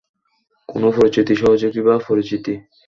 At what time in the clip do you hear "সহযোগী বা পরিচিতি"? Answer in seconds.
1.41-2.53